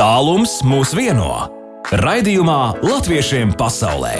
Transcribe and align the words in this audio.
Tālums 0.00 0.62
mūs 0.64 0.94
vieno. 0.96 1.28
Raidījumā 2.00 2.80
Latviešiem 2.80 3.50
pasaulē. 3.52 4.14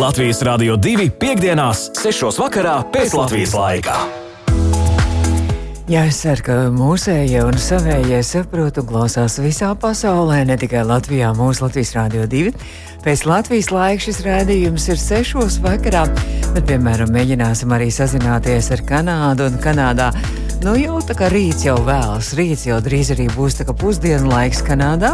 Latvijas 0.00 0.38
Rādio 0.48 0.78
2.5.6. 0.80 2.30
vakarā 2.40 2.78
pēc 2.88 3.12
Latvijas 3.12 3.52
laika. 3.52 3.98
Jā, 5.92 6.06
es 6.08 6.22
ceru, 6.22 6.46
ka 6.46 6.56
mūsējie 6.72 7.42
un 7.44 7.60
savējie 7.60 8.22
saprot 8.24 8.80
un 8.80 8.88
klausās 8.88 9.36
visā 9.44 9.74
pasaulē, 9.76 10.38
ne 10.48 10.56
tikai 10.56 10.86
Latvijā, 10.88 11.34
mūsu 11.36 11.66
Latvijas 11.66 11.92
Rādio 11.98 12.24
2. 12.24 12.54
Pēc 13.04 13.26
Latvijas 13.28 13.68
laika 13.74 14.06
šis 14.06 14.22
rādījums 14.24 14.88
ir 14.88 15.02
6. 15.04 15.60
vakarā, 15.66 16.06
bet, 16.54 16.64
piemēram, 16.64 17.12
mēģināsim 17.12 17.76
arī 17.76 17.90
sazināties 17.92 18.72
ar 18.72 18.86
Kanādu 18.88 19.50
un 19.52 19.60
Kanādā. 19.60 20.08
Nu, 20.64 20.72
jau 20.80 20.96
tā 21.04 21.12
kā 21.12 21.26
rīts 21.28 21.66
jau 21.66 21.74
vēlas, 21.84 22.30
rīts 22.38 22.62
jau 22.64 22.78
drīz 22.80 23.10
arī 23.12 23.26
būs 23.34 23.58
pusdienu 23.76 24.30
laiks 24.30 24.62
Kanādā, 24.64 25.10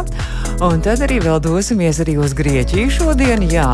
un 0.63 0.79
tad 0.79 1.03
arī 1.03 1.17
vēl 1.19 1.41
dosimies 1.43 1.99
arī 1.99 2.15
uz 2.23 2.31
Grieķiju 2.31 2.93
šodien. 2.95 3.43
Jā. 3.51 3.73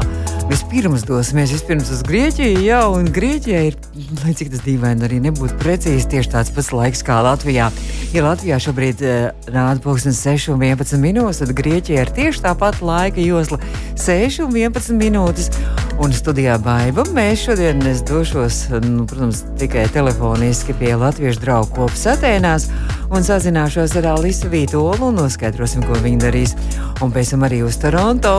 Vispirms 0.50 1.06
dosimies 1.06 1.54
vispirms 1.54 1.92
uz 1.94 2.02
Grieķiju, 2.08 2.64
jā, 2.66 2.80
un 2.90 3.06
Grieķijai 3.14 3.62
ir, 3.70 3.78
lai 4.24 4.34
cik 4.34 4.50
tas 4.56 4.64
dīvaini 4.66 5.06
arī 5.06 5.20
nebūtu 5.28 5.60
precīzi, 5.62 6.08
tieši 6.16 6.34
tāds 6.34 6.54
pats 6.56 6.74
laiks 6.74 7.06
kā 7.06 7.20
Latvijā. 7.22 7.70
Ja 8.16 8.26
Latvijā 8.26 8.58
šobrīd 8.64 9.04
uh, 9.06 9.28
rāda 9.46 9.78
pulkstenis 9.84 10.24
6,11 10.26 10.98
minūtes, 11.04 11.44
tad 11.44 11.54
Grieķijai 11.62 12.08
ir 12.08 12.16
tieši 12.18 12.48
tāpat 12.48 12.82
laika 12.82 13.22
josla 13.22 13.62
6,11 14.02 14.98
minūtes. 14.98 15.54
Un 15.98 16.12
studijā 16.14 16.60
Baiba 16.62 17.02
mēs 17.16 17.48
šodien 17.48 17.80
došos, 18.06 18.68
nu, 18.84 19.08
protams, 19.10 19.42
tikai 19.58 19.88
telefoniski 19.90 20.76
pie 20.78 20.92
latviešu 20.94 21.42
draugu 21.42 21.74
kopas 21.74 22.04
Atēnās 22.12 22.68
un 23.10 23.26
sazināšos 23.26 23.96
ar 23.98 24.12
Alisu 24.12 24.52
Vītolu 24.52 25.10
un 25.10 25.18
noskaidrosim, 25.18 25.82
ko 25.88 25.98
viņi 26.04 26.22
darīs. 26.22 26.54
Un 27.02 27.10
pēc 27.16 27.34
tam 27.34 27.48
arī 27.50 27.64
uz 27.66 27.80
Toronto, 27.82 28.36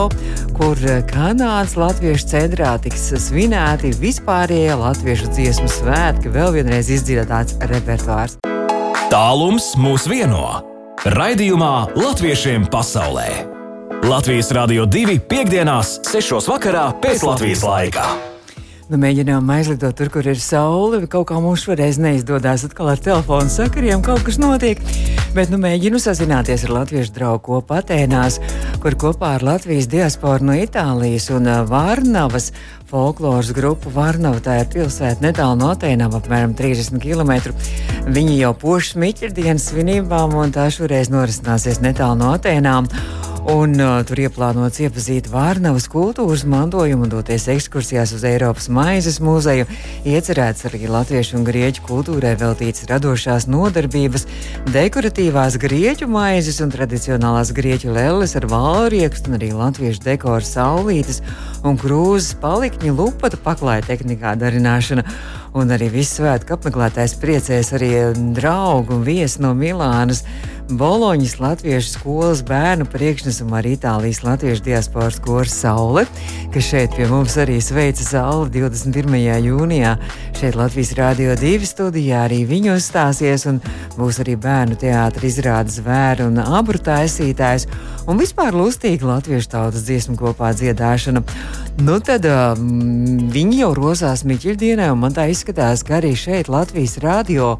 kur 0.55 0.79
Kanādas 1.11 1.75
Latviešu 1.79 2.31
centrā 2.31 2.77
tiks 2.79 3.09
svinēti 3.27 3.91
vispārējie 3.99 4.79
latviešu 4.79 5.33
dziesmu 5.35 5.67
svētki, 5.67 6.31
vēl 6.31 6.55
vienreiz 6.61 6.87
izdziedāts 6.95 7.59
repertuārs. 7.59 8.39
Tālums 9.11 9.73
mūs 9.75 10.07
vieno. 10.07 10.61
Raidījumā 11.11 11.95
Latviešiem 11.99 12.71
pasaulē. 12.71 13.48
Latvijas 14.09 14.47
Rādio 14.49 14.87
2.5.6. 14.89 16.47
vakarā 16.49 16.87
pēc 16.97 17.21
Latvijas 17.27 17.61
laika. 17.61 18.07
Nu, 18.89 18.97
mēģinām 18.97 19.45
aizlidot 19.53 19.93
tur, 19.93 20.09
kur 20.09 20.25
ir 20.25 20.39
saule. 20.41 21.03
Kaut 21.05 21.27
kā 21.29 21.37
mums 21.37 21.67
šoreiz 21.67 21.99
neizdodas 22.01 22.63
atkal 22.65 22.89
ar 22.95 23.03
telefonu 23.05 23.53
sakariem, 23.53 24.01
kaut 24.01 24.23
kas 24.25 24.39
notiek. 24.41 24.81
Bet 25.35 25.53
nu, 25.53 25.59
mēģinu 25.61 26.01
sazināties 26.01 26.65
ar 26.65 26.73
latviešu 26.79 27.13
draugu 27.19 27.43
kopu 27.51 27.77
Atēnās, 27.77 28.39
kur 28.81 28.97
kopā 28.97 29.35
ar 29.37 29.45
Latvijas 29.45 29.85
diasporu 29.93 30.49
no 30.49 30.57
Itālijas 30.57 31.29
un 31.29 31.45
Vārnavas 31.69 32.49
folkloras 32.89 33.53
grupu 33.53 33.93
Varnava. 33.93 34.41
Tā 34.41 34.63
ir 34.63 34.73
pilsēta 34.73 35.21
netālu 35.21 35.61
no 35.61 35.69
Atēnām, 35.75 36.17
apmēram 36.17 36.57
30 36.57 36.97
km. 36.97 37.53
Viņi 38.09 38.41
jau 38.41 38.55
pošas 38.57 38.97
miķerdienas 39.05 39.69
svinībām, 39.69 40.33
un 40.33 40.57
tā 40.57 40.71
šoreiz 40.73 41.13
norisināsies 41.13 41.83
netālu 41.85 42.23
no 42.23 42.33
Atēnām. 42.39 42.89
Un, 43.47 43.71
uh, 43.79 44.01
tur 44.03 44.19
ieplānots 44.19 44.81
iepazīt 44.83 45.29
Vārnavas 45.31 45.85
kultūras 45.89 46.41
mantojumu 46.49 47.07
doties 47.07 47.45
ekskursijās 47.53 48.11
uz 48.17 48.25
Eiropas 48.27 48.67
maizes 48.73 49.21
muzeju. 49.23 49.63
Iecerēts 50.03 50.67
arī 50.67 50.89
latviešu 50.91 51.37
un 51.39 51.45
grieķu 51.47 51.85
kultūrai 51.87 52.33
veltīts 52.39 52.83
radošās 52.89 53.47
nodarbības, 53.47 54.27
dekoratīvās 54.75 55.55
grieķu 55.61 56.09
maizes 56.11 56.59
un 56.65 56.73
tradicionālās 56.75 57.53
grieķu 57.55 57.95
lelles 57.95 58.35
ar 58.35 58.49
valriekstu 58.51 59.31
un 59.31 59.39
arī 59.39 59.53
latviešu 59.55 60.03
dekoru 60.03 60.43
saulītes 60.43 61.23
un 61.63 61.79
krūzes 61.79 62.35
palikņu 62.43 62.95
lupata 62.99 63.39
paklāja 63.39 63.87
tehnikā 63.93 64.35
darināšana. 64.41 65.07
Un 65.57 65.71
arī 65.73 65.87
viss 65.89 66.19
svētku 66.19 66.53
apmeklētājs 66.59 67.15
priecēs 67.23 67.73
arī 67.73 67.93
draugu 68.37 68.99
un 68.99 69.05
viesu 69.07 69.47
no 69.47 69.55
Milānas. 69.57 70.25
Boloņas 70.69 71.39
Latviešu 71.41 71.89
skolas 71.95 72.43
bērnu 72.45 72.85
priekšnesumā 72.93 73.57
ar 73.57 73.65
Itālijas 73.65 74.19
Latviešu 74.21 74.61
diasporas 74.67 75.17
koru 75.25 75.49
Saule, 75.49 76.03
kas 76.53 76.67
šeit 76.67 76.93
pie 76.93 77.07
mums 77.09 77.39
arī 77.41 77.55
sveica 77.57 78.05
Sauli 78.05 78.51
21. 78.53 79.17
jūnijā. 79.47 79.95
Šeit 80.37 80.57
Latvijas 80.59 80.93
Rādio 80.93 81.33
2 81.41 81.65
studijā 81.65 82.21
arī 82.27 82.43
viņu 82.45 82.75
uzstāsies 82.77 83.47
un 83.49 83.57
būs 83.97 84.21
arī 84.21 84.37
bērnu 84.37 84.77
teātris 84.77 85.39
izrādes 85.39 85.79
zvēru 85.81 86.29
un 86.29 86.37
abru 86.43 86.77
taisītājs 86.77 87.65
un 88.05 88.21
vispār 88.21 88.53
lustīga 88.53 89.09
latviešu 89.09 89.49
tautas 89.49 89.87
dziesmu 89.89 90.19
kopā 90.21 90.53
dziedāšana. 90.53 91.25
Nu 91.81 91.97
tad 92.03 92.25
um, 92.29 93.29
viņi 93.31 93.61
jau 93.61 93.71
rosās 93.77 94.25
Miķļdienā, 94.27 94.89
un 94.93 95.01
man 95.01 95.17
tā 95.17 95.29
izskatās, 95.31 95.81
ka 95.87 95.97
arī 95.97 96.13
šeit 96.19 96.49
Latvijas 96.51 96.97
Rādio 97.01 97.53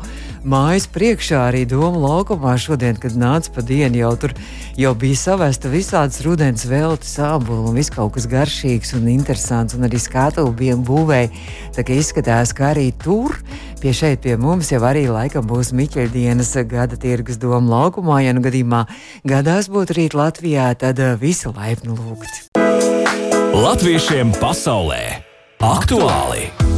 mājas 0.44 0.90
priekšā 0.92 1.46
arī 1.50 1.66
Doma 1.70 2.02
laukumā 2.04 2.58
šodien 2.60 2.99
kad 3.02 3.16
nāca 3.20 3.54
pa 3.56 3.64
dienu, 3.66 4.00
jau 4.02 4.12
tur 4.20 4.34
jau 4.80 4.94
bija 5.00 5.18
savesta 5.20 5.72
visādas 5.72 6.22
rudens 6.26 6.66
veltes 6.70 7.16
ābolu 7.24 7.72
un 7.72 7.80
viss 7.80 7.94
kaut 7.94 8.14
kas 8.16 8.28
garšīgs 8.30 8.94
un 9.00 9.10
interesants, 9.12 9.76
un 9.78 9.88
arī 9.88 10.00
skatuvi 10.02 10.56
bija 10.64 10.78
būvēji. 10.78 11.32
Tā 11.76 11.86
kā 11.88 11.98
izskatās, 11.98 12.54
ka 12.56 12.72
arī 12.74 12.90
tur 13.04 13.38
pie 13.80 13.94
šeit 13.96 14.24
pie 14.24 14.36
mums 14.40 14.72
jau 14.74 14.82
arī 14.86 15.08
laikam 15.12 15.48
būs 15.50 15.72
Miķeļdienas 15.76 16.56
gada 16.70 17.00
tirgus 17.00 17.40
doma 17.40 17.80
laukumā, 17.80 18.22
ja 18.26 18.36
nu 18.36 18.44
gadījumā 18.46 18.86
gadās 19.28 19.72
būt 19.72 19.96
rīt 19.98 20.18
Latvijā, 20.18 20.72
tad 20.80 21.00
eh, 21.00 21.16
visi 21.20 21.52
laipni 21.52 21.96
lūgti. 21.96 22.50
Latviešiem 23.50 24.36
pasaulē 24.40 25.04
aktuāli! 25.60 26.69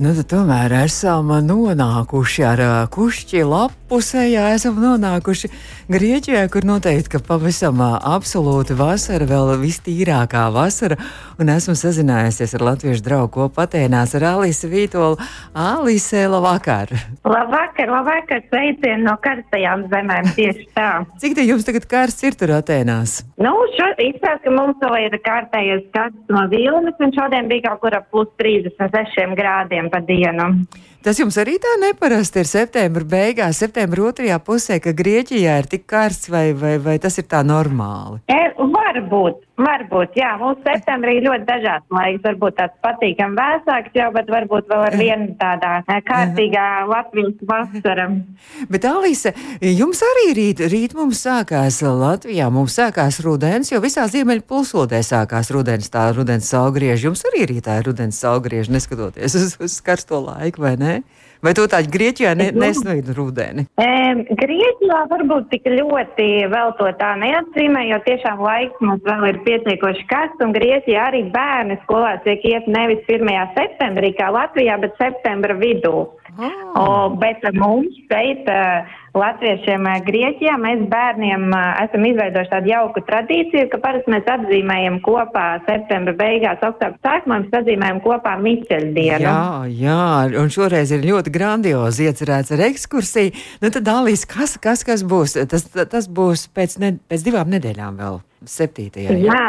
Nu, 0.00 0.14
tomēr 0.16 0.72
esam 0.78 1.28
nonākuši 1.44 2.44
ar 2.48 2.60
kušķi 2.88 3.42
lapusē, 3.44 4.22
jā, 4.30 4.46
esam 4.56 4.78
nonākuši 4.80 5.50
Grieķijā, 5.92 6.46
kur 6.48 6.64
noteikti, 6.64 7.10
ka 7.12 7.18
pavisam 7.26 7.82
absolūti 7.84 8.72
vasara, 8.78 9.26
vēl 9.28 9.50
vistīrākā 9.60 10.46
vasara, 10.54 10.96
un 11.36 11.52
esmu 11.52 11.74
sazinājusies 11.76 12.56
ar 12.56 12.64
latviešu 12.70 13.04
draugu 13.04 13.34
kopā 13.34 13.66
Atēnās 13.66 14.14
ar 14.16 14.24
Alise 14.30 14.70
Vītolu. 14.72 15.18
Alise, 15.52 16.22
labvakar! 16.32 16.94
Labvakar, 17.28 17.92
labvakar, 17.92 18.40
sveicieni 18.48 19.04
no 19.04 19.18
karstajām 19.20 19.84
zemēm, 19.92 20.32
tieši 20.38 20.64
tā. 20.78 20.88
Cik 21.20 21.36
te 21.36 21.44
jums 21.44 21.68
tagad 21.68 21.84
karsts 21.90 22.24
ir 22.24 22.40
tur 22.40 22.54
Atēnās? 22.56 23.18
Nu, 23.36 23.52
šodien 23.76 24.14
izskatās, 24.14 24.40
ka 24.46 24.54
mums 24.56 24.80
vēl 24.80 25.10
ir 25.10 25.18
kārtējais 25.28 25.84
karsts 25.92 26.32
no 26.32 26.46
Vilnas, 26.54 26.96
un 27.04 27.12
šodien 27.18 27.52
bija 27.52 27.68
kaut 27.68 27.84
kur 27.84 28.00
ap 28.00 28.08
plus 28.14 28.32
36 28.40 29.36
grādiem 29.36 29.89
pa 29.90 30.00
dienu. 30.00 30.64
Tas 31.00 31.16
jums 31.16 31.38
arī 31.40 31.54
tā 31.56 31.70
neparasti 31.80 32.42
ir 32.42 32.48
septembra 32.48 33.06
beigās, 33.08 33.62
septembra 33.62 34.10
otrajā 34.10 34.36
pusē, 34.44 34.76
ka 34.84 34.92
Grieķijā 34.92 35.54
ir 35.62 35.68
tik 35.72 35.86
karsts, 35.88 36.28
vai, 36.28 36.50
vai, 36.52 36.74
vai 36.76 36.98
tas 37.00 37.16
ir 37.16 37.24
tā 37.30 37.40
normāli? 37.40 38.20
E, 38.28 38.40
varbūt, 38.60 39.38
varbūt, 39.60 40.18
jā, 40.18 40.34
mums 40.40 40.60
septembrī 40.66 41.16
ļoti 41.24 41.46
dažāds 41.48 41.94
laiks, 41.94 42.20
varbūt 42.24 42.56
tāds 42.58 42.76
patīkam 42.84 43.32
vēsāks 43.38 43.96
jau, 43.96 44.10
bet 44.12 44.28
varbūt 44.32 44.68
vēl 44.68 44.84
ar 44.90 44.96
vienu 45.00 45.30
tādā 45.40 45.72
e, 45.86 45.96
kārtīgā 46.04 46.66
Latvijas 46.90 47.40
vasara. 47.48 48.06
Bet, 48.72 48.84
Alise, 48.88 49.32
jums 49.64 50.02
arī 50.04 50.26
rīt, 50.36 50.60
rīt 50.72 50.94
mums 50.98 51.22
sākās 51.24 51.80
Latvijā, 51.80 52.50
mums 52.52 52.76
sākās 52.76 53.20
rudens, 53.24 53.72
jo 53.72 53.80
visā 53.82 54.04
ziemeļu 54.10 54.44
pulsodē 54.48 55.00
sākās 55.06 55.52
rudens, 55.54 55.88
tā 55.92 56.10
rudens 56.16 56.50
saugriež. 56.52 57.08
Jums 57.08 57.24
arī 57.30 57.46
rītā 57.54 57.78
ir 57.80 57.88
rudens 57.90 58.20
saugriež, 58.20 58.68
neskatoties 58.72 59.38
uz, 59.38 59.56
uz 59.64 59.80
karsto 59.84 60.20
laiku, 60.24 60.66
vai 60.66 60.76
ne? 60.80 60.89
Ne? 60.90 61.00
Vai 61.40 61.54
to 61.56 61.64
tādu 61.72 61.88
Grieķijā 61.94 62.34
ne, 62.36 62.50
nesveidu 62.52 63.14
rudeni? 63.16 63.64
Um, 63.80 64.20
Grieķijā 64.28 64.98
varbūt 65.08 65.48
tik 65.54 65.70
ļoti 65.72 66.26
vēl 66.52 66.74
to 66.76 66.90
tā 67.00 67.14
neatzīmē, 67.22 67.86
jo 67.88 68.00
tiešām 68.04 68.42
laiks 68.44 68.84
mums 68.84 69.00
vēl 69.06 69.24
ir 69.30 69.40
pietiekoši 69.46 70.04
karsts, 70.10 70.44
un 70.44 70.52
Grieķijā 70.56 71.06
arī 71.08 71.24
bērni 71.32 71.78
skolā 71.86 72.18
tiek 72.26 72.44
iet 72.44 72.68
nevis 72.68 73.00
1. 73.08 73.32
septembrī 73.56 74.12
kā 74.20 74.28
Latvijā, 74.36 74.76
bet 74.84 75.00
septembra 75.00 75.56
vidū. 75.56 76.10
Oh. 76.38 76.80
O, 76.80 76.84
bet 77.20 77.42
mums 77.56 77.96
šeit 78.10 78.48
uh, 78.50 78.98
Latviešiem 79.16 79.88
Grieķijā 80.06 80.54
mēs 80.62 80.84
bērniem 80.90 81.48
esam 81.82 82.04
izveidojuši 82.06 82.52
tādu 82.52 82.70
jauku 82.70 83.02
tradīciju, 83.08 83.66
ka 83.72 83.80
parasti 83.82 84.12
mēs 84.14 84.28
atzīmējam 84.30 85.00
kopā 85.02 85.46
septembra 85.66 86.14
beigās, 86.20 86.62
oktobra 86.62 86.94
sākumā, 87.02 87.40
mēs 87.42 87.58
atzīmējam 87.60 87.98
kopā 88.04 88.36
Miķeļdienu. 88.44 89.26
Jā, 89.26 89.42
jā, 89.66 90.06
un 90.38 90.54
šoreiz 90.54 90.94
ir 90.94 91.02
ļoti 91.08 91.34
grandiozi 91.34 92.06
iecerēts 92.06 92.54
ar 92.54 92.64
ekskursiju. 92.70 93.34
Nu 93.64 93.74
tad, 93.74 93.88
Dālīs, 93.90 94.22
kas, 94.30 94.54
kas, 94.62 94.86
kas 94.86 95.02
būs? 95.02 95.34
Tas, 95.50 95.66
tas 95.74 96.06
būs 96.06 96.46
pēc, 96.54 96.78
ne, 96.82 96.94
pēc 97.10 97.26
divām 97.26 97.50
nedēļām 97.50 97.98
vēl, 97.98 98.20
septītajā. 98.46 99.18
Jā, 99.26 99.46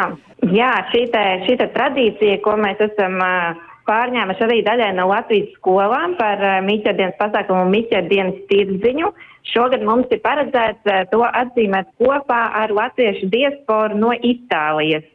jā 0.50 0.72
šī, 0.90 1.06
te, 1.14 1.26
šī 1.46 1.62
te 1.62 1.70
tradīcija, 1.76 2.42
ko 2.42 2.58
mēs 2.66 2.82
esam 2.90 3.22
uh, 3.22 3.68
pārņēmuši 3.92 4.46
arī 4.48 4.60
daļai 4.66 4.92
no 4.96 5.10
Latvijas 5.12 5.52
skolām 5.58 6.16
par 6.20 6.40
uh, 6.40 6.58
Miķerdienas 6.66 7.18
pasākumu 7.20 7.68
Miķerdienas 7.74 8.40
tirdziņu. 8.52 9.12
Šogad 9.52 9.84
mums 9.88 10.12
ir 10.14 10.22
paredzēts 10.24 10.88
uh, 10.88 11.02
to 11.12 11.24
atzīmēt 11.28 11.90
kopā 12.00 12.42
ar 12.62 12.74
latviešu 12.78 13.28
diasporu 13.34 14.00
no 14.00 14.14
Itālijas. 14.16 15.08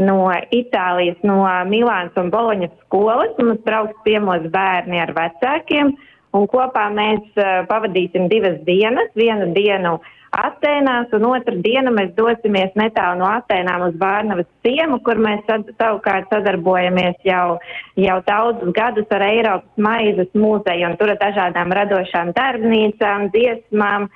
No 0.00 0.30
Itālijas, 0.56 1.18
no 1.26 1.42
Milānas 1.68 2.16
un 2.16 2.30
Boloņas 2.32 2.72
skolas 2.86 3.36
mums 3.38 3.60
brauks 3.66 3.98
ciemos 4.06 4.46
bērni 4.54 5.02
ar 5.02 5.12
vecākiem, 5.18 5.92
un 6.32 6.48
kopā 6.48 6.86
mēs 6.96 7.26
uh, 7.36 7.62
pavadīsim 7.68 8.30
divas 8.32 8.56
dienas. 8.68 9.12
Vienu 9.18 9.52
dienu 9.52 9.98
Atēnās, 10.32 11.10
un 11.12 11.26
otru 11.28 11.58
dienu 11.60 11.90
mēs 11.92 12.14
dosimies 12.16 12.72
netālu 12.80 13.20
no 13.20 13.26
Atēnām 13.28 13.82
uz 13.90 13.96
Vārnavas 14.00 14.48
ciemu, 14.64 14.96
kur 15.04 15.20
mēs 15.20 15.42
sad, 15.44 15.68
savukārt 15.76 16.32
sadarbojamies 16.32 17.18
jau, 17.28 17.58
jau 18.00 18.18
daudzus 18.24 18.72
gadus 18.72 19.12
ar 19.12 19.26
Eiropas 19.26 19.84
maizes 19.88 20.32
mūzeju, 20.32 20.88
un 20.88 20.96
tur 20.96 21.12
ar 21.12 21.20
dažādām 21.20 21.76
radošām 21.76 22.32
darbnīcām, 22.38 23.28
dziesmām, 23.34 24.08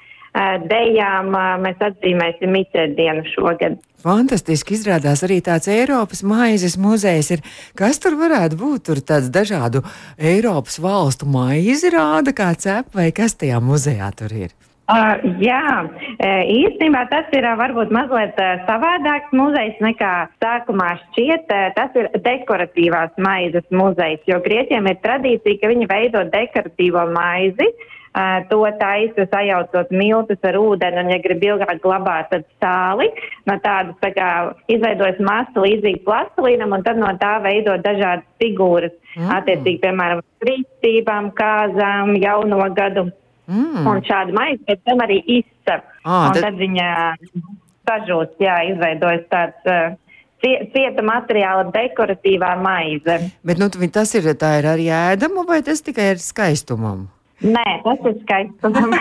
dejām 0.72 1.36
mēs 1.64 1.84
atzīmēsim 1.84 2.52
Miķēdienu 2.52 3.28
šogad. 3.34 3.76
Fantastiski 4.06 4.76
izrādās 4.76 5.20
arī 5.26 5.42
tāds 5.44 5.68
Eiropas 5.72 6.22
maizes 6.24 6.76
muzejs. 6.80 7.32
Ir. 7.36 7.42
Kas 7.76 8.00
tur 8.00 8.16
varētu 8.16 8.56
būt? 8.60 8.86
Tur 8.88 9.04
tāds 9.04 9.28
dažādu 9.34 9.84
Eiropas 10.16 10.78
valstu 10.80 11.28
maizi 11.28 11.92
rāda 11.92 12.32
kā 12.36 12.54
cep, 12.56 12.94
vai 12.96 13.10
kas 13.12 13.36
tajā 13.36 13.60
muzejā 13.60 14.12
tur 14.16 14.32
ir? 14.46 14.54
Uh, 14.87 15.19
jā, 15.43 15.62
īstenībā 16.23 17.00
tas 17.11 17.33
ir 17.35 17.47
varbūt 17.59 17.91
mazliet 17.91 18.38
savādāks 18.69 19.33
muzejs 19.35 19.81
nekā 19.83 20.12
sākumā 20.38 20.93
šķiet. 21.00 21.50
Tas 21.75 21.99
ir 21.99 22.12
dekoratīvās 22.23 23.19
maizes 23.19 23.67
muzejs, 23.75 24.23
jo 24.31 24.38
grieķiem 24.44 24.87
ir 24.87 25.03
tradīcija, 25.03 25.59
ka 25.59 25.73
viņi 25.75 25.91
veido 25.91 26.23
dekoratīvo 26.31 27.03
maizi. 27.17 27.67
Uh, 27.67 27.97
to 28.49 28.65
taisa 28.81 29.27
sajaucot 29.29 29.91
miltus 29.93 30.41
ar 30.49 30.56
ūdeni, 30.56 31.03
un, 31.03 31.11
ja 31.12 31.19
grib 31.21 31.43
ilgāk 31.44 31.83
glabāt, 31.85 32.31
tad 32.31 32.47
sāli. 32.62 33.11
No 33.44 33.59
tādas 33.61 33.99
tā 34.00 34.12
kā 34.17 34.31
izveidojas 34.73 35.21
masa 35.21 35.67
līdzīga 35.67 36.00
plastilīnam, 36.06 36.73
un 36.79 36.87
tad 36.87 36.97
no 37.03 37.11
tā 37.21 37.37
veido 37.44 37.77
dažādas 37.85 38.25
figūras. 38.41 38.94
Mm. 39.19 39.29
Attiecīgi, 39.37 39.83
piemēram, 39.85 40.25
kristībām, 40.44 41.31
kāzām, 41.37 42.17
jauno 42.23 42.62
gadu 42.77 43.11
Mm. 43.46 43.87
Un 43.87 44.02
šādu 44.06 44.34
maizi 44.37 44.62
pēc 44.66 44.82
tam 44.88 45.02
arī 45.04 45.20
izcep. 45.38 45.87
Ah, 46.04 46.32
tad... 46.34 46.43
tad 46.43 46.58
viņa 46.58 46.88
sažūst, 47.87 48.37
jā, 48.43 48.58
izveidojas 48.72 49.25
tāds. 49.31 49.62
Uh, 49.70 49.94
cieta 50.46 51.02
materiāla 51.02 51.64
dekoratīvā 51.72 52.52
maize. 52.60 53.19
Bet 53.46 53.58
nu, 53.58 53.70
tas 53.93 54.12
ir, 54.14 54.28
ir 54.60 54.69
arī 54.69 54.90
ēdama 54.93 55.46
vai 55.48 55.62
tas 55.64 55.81
tikai 55.82 56.12
ir 56.14 56.20
skaistumam? 56.22 57.06
Nē, 57.44 57.64
tas 57.84 58.04
ir 58.08 58.16
skaistumam. 58.22 58.94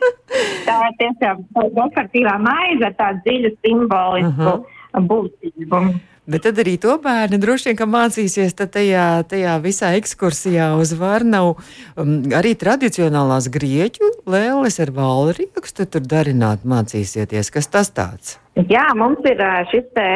tā 0.66 0.76
ir 0.88 0.96
tiešām 1.00 1.44
dekoratīvā 1.56 2.36
maize 2.42 2.88
ar 2.88 2.96
tādu 2.98 3.22
dziļu 3.26 3.52
simbolisku 3.60 4.50
uh 4.50 4.64
-huh. 4.64 5.06
būtību. 5.12 5.82
Bet 6.30 6.44
tad 6.46 6.60
arī 6.62 6.76
to 6.78 6.94
bērni 7.02 7.40
droši 7.42 7.72
vien 7.72 7.90
mācīsies 7.90 8.54
tajā, 8.60 9.06
tajā 9.26 9.56
visā 9.64 9.88
ekskursijā 9.98 10.68
uz 10.78 10.92
Varnavu. 10.94 11.56
Um, 11.98 12.20
arī 12.38 12.52
tradicionālās 12.58 13.48
grieķu 13.50 14.12
lēles 14.30 14.78
ar 14.84 14.92
valriekstu 14.94 15.88
tur 15.90 16.06
darināt 16.06 16.62
mācīsieties. 16.62 17.50
Kas 17.50 17.66
tas 17.72 17.90
tāds? 17.96 18.36
Jā, 18.70 18.84
mums 18.98 19.24
ir 19.26 19.42
šis, 19.72 19.84
te, 19.96 20.06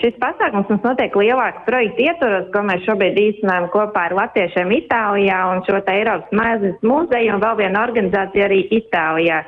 šis 0.00 0.16
pasākums, 0.22 0.70
mums 0.70 0.84
notiek 0.86 1.14
lielāks 1.18 1.64
projekts 1.68 2.00
ietvaros, 2.04 2.48
ko 2.54 2.62
mēs 2.68 2.84
šobrīd 2.88 3.20
īstenojam 3.20 3.68
kopā 3.74 4.06
ar 4.08 4.16
latviešiem 4.16 4.72
Itālijā 4.76 5.38
un 5.52 5.64
šo 5.68 5.80
te 5.84 6.00
Eiropas 6.00 6.32
mēzes 6.36 6.76
muzeju 6.86 7.36
un 7.36 7.44
vēl 7.44 7.60
vienu 7.60 7.80
organizāciju 7.82 8.48
arī 8.48 8.60
Itālijā 8.80 9.42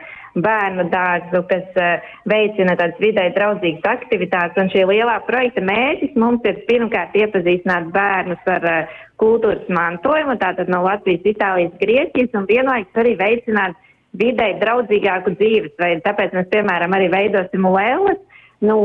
bērnu 0.44 0.86
dārzu, 0.92 1.42
kas 1.50 1.80
uh, 1.80 2.06
veicina 2.30 2.76
tādas 2.78 3.00
vidē 3.02 3.28
draudzīgas 3.36 3.88
aktivitātes. 3.96 4.58
Un 4.62 4.70
šī 4.72 4.86
lielā 4.90 5.18
projekta 5.26 5.64
mērķis 5.64 6.16
mums 6.20 6.46
ir 6.48 6.62
pirmkārt 6.70 7.16
iepazīstināt 7.18 7.92
bērnus 7.94 8.50
ar 8.54 8.70
uh, 8.70 8.96
kultūras 9.18 9.66
mantojumu, 9.72 10.38
tātad 10.40 10.70
no 10.72 10.84
Latvijas, 10.86 11.26
Itālijas, 11.26 11.76
Grieķijas, 11.82 12.34
un 12.38 12.48
vienlaikus 12.50 13.02
arī 13.02 13.16
veicināt 13.18 13.78
vidē 14.18 14.54
draudzīgāku 14.62 15.34
dzīvesveidu. 15.36 16.02
Tāpēc 16.06 16.34
mēs, 16.36 16.50
piemēram, 16.52 16.94
arī 16.96 17.10
veidosim 17.12 17.66
lēles 17.68 18.20
no 18.64 18.78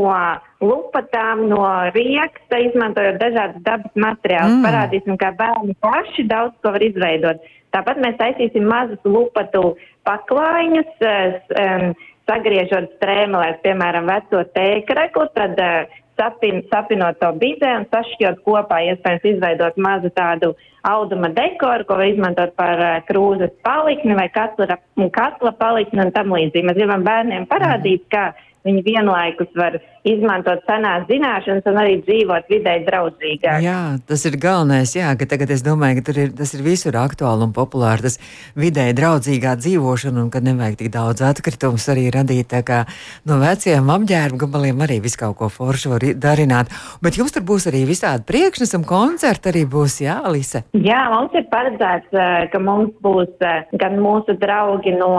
lupatām, 0.61 1.47
no 1.49 1.63
rieksta, 1.95 2.59
izmantojot 2.67 3.17
dažādas 3.21 3.63
dabas 3.65 3.93
materiālus. 3.97 4.59
Mm. 4.59 4.65
Parādīsim, 4.67 5.17
kā 5.21 5.33
bērni 5.37 5.75
paši 5.81 6.27
daudz 6.29 6.57
ko 6.61 6.75
var 6.75 6.85
izveidot. 6.85 7.41
Tāpat 7.73 7.99
mēs 8.03 8.19
taisīsim 8.19 8.67
mazus 8.69 9.01
lupatu 9.07 9.73
paklājiņus, 10.07 10.91
um, 11.07 11.87
sagriežot 12.29 12.91
strēmelēs, 12.99 13.57
piemēram, 13.63 14.07
veco 14.11 14.43
tēkreklu, 14.53 15.25
tad 15.33 15.57
uh, 15.59 15.95
sapin, 16.19 16.61
sapinot 16.69 17.17
to 17.21 17.31
bizē 17.41 17.73
un 17.79 17.87
sašķiot 17.89 18.43
kopā, 18.45 18.83
iespējams, 18.91 19.27
izveidot 19.33 19.79
mazu 19.81 20.13
tādu 20.13 20.53
auduma 20.85 21.31
dekoru, 21.33 21.87
ko 21.87 21.97
var 21.97 22.11
izmantot 22.11 22.53
par 22.59 22.77
uh, 22.77 22.95
krūzes 23.09 23.53
palikni 23.65 24.15
vai 24.19 24.29
katla, 24.33 24.77
katla 25.17 25.53
palikni 25.57 26.05
un 26.05 26.13
tam 26.15 26.33
līdzīgi. 26.35 26.67
Mēs 26.69 26.79
gribam 26.79 27.05
bērniem 27.07 27.49
parādīt, 27.49 28.05
kā 28.13 28.29
viņi 28.67 28.83
vienlaikus 28.85 29.51
var 29.59 29.77
izmantot 30.07 30.63
senās 30.67 31.05
zināšanas 31.07 31.67
un 31.69 31.79
arī 31.79 31.95
dzīvot 32.03 32.49
vidē 32.51 32.75
draudzīgāk. 32.87 33.63
Jā, 33.63 33.79
tas 34.07 34.25
ir 34.27 34.37
galvenais, 34.41 34.91
jā, 34.97 35.11
ka 35.19 35.27
tagad 35.29 35.53
es 35.55 35.63
domāju, 35.63 36.03
ka 36.03 36.15
ir, 36.15 36.33
tas 36.35 36.53
ir 36.55 36.63
visur 36.65 36.97
aktuāli 36.99 37.47
un 37.47 37.53
populāri, 37.55 38.03
tas 38.07 38.19
vidē 38.59 38.89
draudzīgā 38.97 39.55
dzīvošana 39.61 40.25
un 40.25 40.31
ka 40.33 40.43
nevajag 40.43 40.79
tik 40.81 40.91
daudz 40.95 41.23
atkritumus 41.23 41.87
arī 41.93 42.09
radīt, 42.13 42.49
tā 42.51 42.63
kā 42.67 42.81
no 43.29 43.39
veciem 43.43 43.91
apģērba 43.95 44.41
gabaliem 44.43 44.83
arī 44.83 44.99
visu 45.03 45.21
kaut 45.23 45.37
ko 45.39 45.51
foršu 45.51 45.95
var 45.95 46.07
darināt. 46.19 46.71
Bet 47.03 47.19
jums 47.19 47.35
tur 47.35 47.45
būs 47.47 47.69
arī 47.71 47.85
visādi 47.87 48.27
priekšnesam 48.27 48.83
koncerti 48.87 49.53
arī 49.53 49.63
būs, 49.69 50.01
jā, 50.03 50.19
Lise? 50.33 50.65
Jā, 50.75 51.05
mums 51.13 51.35
ir 51.39 51.47
paredzēts, 51.51 52.11
ka 52.51 52.63
mums 52.63 52.91
būs 53.03 53.31
gan 53.79 53.99
mūsu 54.03 54.35
draugi 54.41 54.95
no 54.97 55.13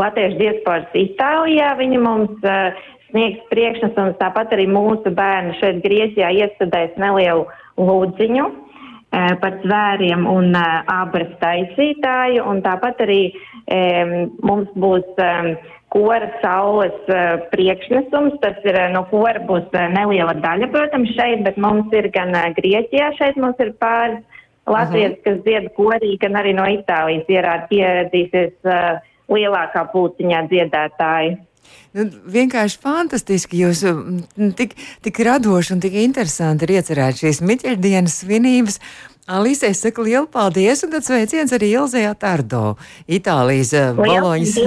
Latviešu 0.00 0.38
diasporas 0.40 0.94
Itālijā, 0.98 1.74
viņi 1.78 1.98
mums 2.02 2.46
uh, 2.48 2.83
sniegs 3.14 3.46
priekšnesums. 3.52 4.18
Tāpat 4.18 4.52
arī 4.56 4.66
mūsu 4.70 5.14
bērni 5.14 5.54
šeit 5.60 5.80
Grieķijā 5.86 6.32
iestudēs 6.42 6.98
nelielu 6.98 7.46
lūdziņu 7.78 8.48
e, 8.50 8.54
par 9.40 9.60
zvēriem 9.62 10.26
un 10.26 10.50
e, 10.58 10.64
abras 10.90 11.30
taisītāju, 11.42 12.42
un 12.50 12.60
tāpat 12.66 13.06
arī 13.06 13.22
e, 13.30 13.80
mums 14.42 14.68
būs 14.74 15.06
e, 15.22 15.30
kora 15.94 16.28
saules 16.42 16.98
e, 17.06 17.22
priekšnesums. 17.54 18.40
Tas 18.42 18.58
ir 18.66 18.80
e, 18.82 18.88
no 18.96 19.06
kora 19.12 19.42
būs 19.46 19.70
e, 19.70 19.86
neliela 19.94 20.34
daļa, 20.42 20.70
protams, 20.74 21.14
šeit, 21.14 21.46
bet 21.46 21.60
mums 21.62 21.94
ir 21.94 22.10
gan 22.14 22.34
e, 22.34 22.48
Grieķijā 22.58 23.14
šeit 23.20 23.38
mums 23.38 23.62
ir 23.62 23.76
pāris 23.78 24.22
latvieši, 24.66 25.22
kas 25.22 25.40
dzied 25.46 25.70
korī, 25.78 26.14
gan 26.18 26.38
arī 26.40 26.54
no 26.56 26.66
Itālijas 26.66 27.30
ierād, 27.30 27.70
ieradīsies 27.78 28.54
e, 28.66 28.84
lielākā 29.30 29.86
pūciņā 29.94 30.46
dziedātāji. 30.50 31.36
Nu, 31.94 32.08
vienkārši 32.36 32.80
fantastiski. 32.82 33.62
Jūs 33.64 33.84
mm, 33.86 34.52
tik, 34.58 34.76
tik 35.04 35.24
radoši 35.26 35.76
un 35.76 35.82
tik 35.84 35.98
interesanti 36.02 36.66
ir 36.66 36.78
iecerēt 36.80 37.22
šīs 37.22 37.42
Miķeļdienas 37.44 38.22
svinības. 38.24 38.80
Alīsē 39.24 39.70
saka 39.72 40.02
lielu 40.04 40.26
paldies, 40.28 40.82
un 40.84 40.90
tad 40.92 41.06
sveiciens 41.06 41.52
arī 41.56 41.70
Ilzē 41.72 42.02
Atardo, 42.10 42.74
Itālijas 43.08 43.70
eh, 43.72 43.94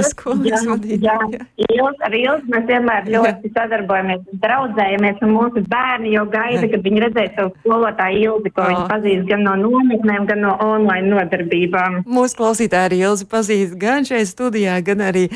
skolas 0.07 0.63
vadītājai. 0.65 0.97
Jā, 1.37 1.67
jā. 1.77 1.89
ar 2.07 2.15
Ilzi 2.17 2.49
mēs 2.55 2.65
vienmēr 2.65 3.11
ļoti 3.13 3.51
sadarbojamies, 3.53 4.23
draudzējamies, 4.41 5.21
un 5.27 5.35
mūsu 5.35 5.61
bērni 5.69 6.15
jau 6.15 6.25
gaida, 6.33 6.65
kad 6.73 6.89
viņi 6.89 7.05
redzēs 7.05 7.37
savu 7.37 7.53
skolotāju 7.59 8.23
Ilzi, 8.31 8.53
ko 8.55 8.65
oh. 8.65 8.71
viņi 8.71 8.89
pazīst 8.95 9.29
gan 9.29 9.45
no 9.45 9.53
nometnēm, 9.61 10.25
gan 10.31 10.41
no 10.47 10.57
online 10.71 11.13
nodarbībām. 11.13 12.01
Mūsu 12.09 12.41
klausītāji 12.41 12.89
arī 12.89 13.01
Ilzi 13.11 13.29
pazīst 13.29 13.77
gan 13.77 14.09
šeit 14.09 14.33
studijā, 14.33 14.81
gan 14.89 15.05
arī 15.11 15.27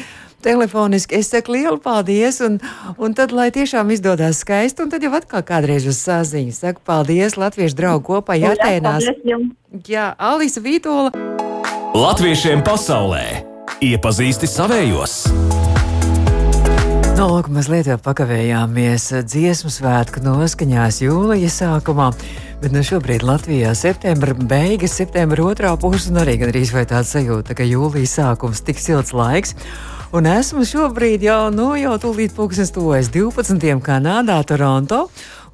telefoniski. 0.44 1.20
Es 1.22 1.32
saku 1.34 1.56
lielu 1.56 1.78
paldies, 1.82 2.42
un, 2.46 2.60
un 2.98 3.16
tad, 3.18 3.34
lai 3.36 3.50
tiešām 3.54 3.94
izdodas 3.94 4.42
skaisti, 4.46 4.84
un 4.86 4.92
tad 4.94 5.06
jau 5.06 5.14
atkal 5.18 5.46
kādreiz 5.48 5.88
uz 5.90 6.02
saziņu. 6.04 6.56
Saku 6.58 6.84
paldies 6.88 7.38
Latviešu 7.40 7.78
draugu 7.80 8.16
kopā 8.16 8.40
Jātēnās. 8.42 9.08
Jā, 9.88 10.12
Alisa 10.18 10.64
Vītola. 10.64 11.14
Latviešiem 11.92 12.64
pasaulē 12.64 13.26
iepazīsti 13.84 14.50
savējos. 14.50 15.26
Nu, 17.18 17.28
lūk, 17.28 17.52
mazliet 17.54 17.86
jau 17.86 17.98
pakavējāmies 18.02 19.04
dziesmu 19.30 19.70
svētku 19.70 20.24
noskaņās 20.26 21.02
jūlija 21.04 21.52
sākumā. 21.54 22.08
Bet 22.64 22.74
nu, 22.74 22.82
šobrīd 22.86 23.26
Latvijā 23.28 23.74
ir 23.74 23.78
septembra 23.78 24.34
beigas, 24.34 24.96
septembra 24.98 25.44
otrā 25.50 25.76
puse, 25.82 26.10
un 26.10 26.22
arī 26.22 26.40
gandrīz 26.42 26.72
vai 26.74 26.86
tāda 26.90 27.06
sajūta, 27.10 27.58
ka 27.58 27.68
jūlijas 27.68 28.16
sākums 28.18 28.64
tik 28.66 28.82
silts 28.82 29.14
laiks. 29.18 29.54
Un 30.12 30.26
esmu 30.28 30.66
šobrīd 30.68 31.22
jau, 31.24 31.46
nu, 31.56 31.70
jau 31.80 31.94
tūlīt 32.04 32.34
pūkstens 32.36 32.74
tuvojas 32.76 33.08
12. 33.14 33.78
Kanādā, 33.80 34.42
Toronto 34.44 35.06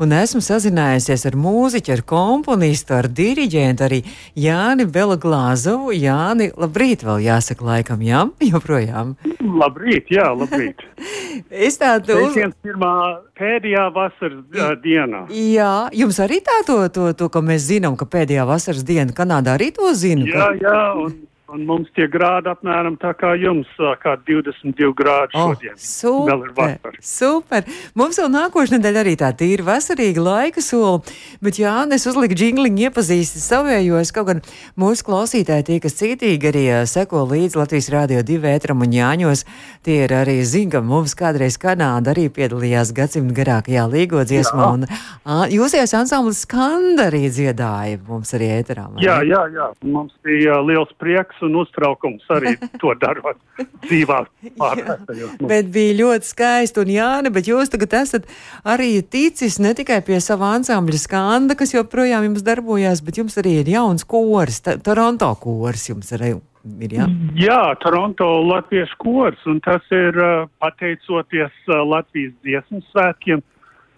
un 0.01 0.15
esmu 0.17 0.41
sazinājusies 0.41 1.27
ar 1.29 1.37
mūziķu, 1.37 1.91
ar 1.93 2.01
komponistu, 2.09 2.95
ar 2.97 3.05
diriģentu, 3.19 3.85
arī 3.85 3.99
Jāni 4.33 4.87
Belaglāzovu. 4.89 5.93
Jāni, 5.93 6.49
labrīt, 6.57 7.05
vēl 7.05 7.21
jāsaka 7.27 7.69
laikam, 7.69 8.01
jā, 8.01 8.23
joprojām. 8.49 9.13
Labrīt, 9.61 10.09
jā, 10.17 10.25
labrīt. 10.33 10.81
es 11.69 11.77
tādu 11.77 12.17
uz... 12.25 12.41
pirmā 12.65 12.95
pēdējā 13.37 13.87
vasaras 13.93 14.41
uh, 14.41 14.73
dienā. 14.81 15.27
Jā, 15.37 15.71
jums 16.01 16.17
arī 16.25 16.41
tā 16.41 16.63
to, 16.65 16.81
to, 16.89 17.11
to, 17.13 17.29
ko 17.29 17.45
mēs 17.45 17.69
zinām, 17.69 17.93
ka 17.93 18.09
pēdējā 18.09 18.49
vasaras 18.49 18.81
diena 18.89 19.13
Kanādā 19.13 19.53
arī 19.53 19.69
to 19.77 19.93
zina. 19.93 20.25
Jā, 20.25 20.49
ka... 20.49 20.61
jā, 20.65 20.85
un 21.05 21.17
Un 21.47 21.61
mums 21.63 21.87
tie 21.95 22.09
grādi 22.11 22.49
apmēram 22.51 22.97
tā 22.99 23.13
kā 23.15 23.29
jums, 23.39 23.69
kā 24.01 24.17
22 24.27 24.89
grādi 24.99 25.37
oh, 25.39 25.53
šodien. 25.53 25.77
Super, 25.79 26.97
super. 26.99 27.69
Mums 27.95 28.17
vēl 28.19 28.27
nākošais 28.33 28.73
nedēļa 28.73 28.99
arī 28.99 29.13
tā 29.21 29.29
tīra 29.39 29.63
vasarīga 29.69 30.25
laika 30.25 30.63
sola, 30.63 30.99
bet 31.39 31.55
jā, 31.61 31.71
es 31.95 32.03
uzliku 32.11 32.35
džingliņu 32.35 32.89
iepazīsti 32.89 33.39
savējos, 33.39 34.11
kaut 34.17 34.27
gan 34.27 34.41
mūsu 34.75 35.07
klausītāji 35.07 35.67
tie, 35.69 35.77
kas 35.85 35.95
cītīgi 36.01 36.49
arī 36.51 36.65
seko 36.91 37.23
līdz 37.31 37.55
Latvijas 37.61 37.87
Rādio 37.95 38.25
2 38.27 38.51
ētram 38.51 38.83
un 38.83 38.97
jāņos, 38.97 39.45
tie 39.87 40.01
ir 40.03 40.17
arī 40.19 40.41
zina, 40.43 40.75
ka 40.75 40.83
mums 40.83 41.15
kādreiz 41.15 41.55
Kanāda 41.63 42.11
arī 42.11 42.27
piedalījās 42.27 42.91
gadsimta 42.97 43.37
garākajā 43.39 43.87
līgo 43.93 44.25
dziesmā, 44.27 44.67
un 44.75 44.83
a, 44.91 45.47
jūsies 45.47 45.95
ansamblis 45.95 46.43
Skanda 46.43 47.07
arī 47.07 47.29
dziedāja 47.31 48.03
mums 48.03 48.35
arī 48.35 48.51
ēterā. 48.59 48.89
Jā, 48.99 49.21
jā, 49.23 49.47
jā, 49.55 49.71
mums 49.87 50.11
bija 50.27 50.59
liels 50.67 50.91
prieks 50.99 51.36
prieks 51.37 51.41
un 51.41 51.55
uztraukums 51.55 52.23
arī 52.29 52.57
to 52.81 52.93
darot 52.99 53.37
dzīvā 53.85 54.25
pārvērtējos. 54.57 55.37
bet 55.47 55.71
bija 55.71 55.93
ļoti 56.03 56.25
skaisti 56.25 56.79
un 56.81 56.87
Jāni, 56.87 57.31
bet 57.31 57.47
jūs 57.47 57.69
tagad 57.69 57.93
esat 58.01 58.27
arī 58.65 59.01
ticis 59.01 59.59
ne 59.59 59.73
tikai 59.73 60.01
pie 60.01 60.19
sava 60.19 60.55
ansambļa 60.57 60.97
skanda, 60.97 61.55
kas 61.55 61.73
joprojām 61.73 62.23
jums 62.23 62.43
darbojās, 62.43 63.01
bet 63.01 63.17
jums 63.17 63.37
arī 63.37 63.61
ir 63.61 63.69
jauns 63.69 64.03
kors, 64.03 64.61
Toronto 64.83 65.35
kors 65.39 65.89
jums 65.89 66.11
arī. 66.13 66.37
Ir, 66.67 66.91
jā? 66.91 67.05
jā, 67.39 67.75
Toronto 67.79 68.25
Latviešu 68.43 68.97
kors, 68.99 69.39
un 69.47 69.61
tas 69.63 69.81
ir 69.95 70.17
pateicoties 70.59 71.53
Latvijas 71.69 72.33
dziesmu 72.43 72.81
svētkiem, 72.89 73.39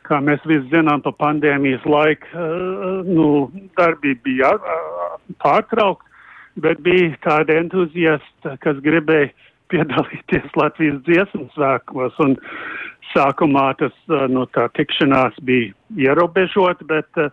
kā 0.06 0.20
mēs 0.22 0.44
visi 0.46 0.70
zinām, 0.70 1.02
pa 1.02 1.10
pandēmijas 1.18 1.82
laiku 1.90 2.46
nu, 3.10 3.50
darbība 3.78 4.22
bija 4.28 4.52
pārtraukta 5.42 6.09
bet 6.58 6.82
bija 6.86 7.14
tādi 7.26 7.58
entuziasti, 7.60 8.56
kas 8.64 8.80
gribēja 8.86 9.30
piedalīties 9.70 10.56
Latvijas 10.58 11.02
dziesmu 11.06 11.50
svētkos. 11.54 12.18
Un 12.26 12.36
sākumā 13.14 13.72
tas, 13.80 13.96
nu, 14.32 14.46
tā 14.56 14.68
tikšanās 14.78 15.38
bija 15.46 15.74
ierobežota, 16.10 16.86
bet 16.90 17.22
uh, 17.22 17.30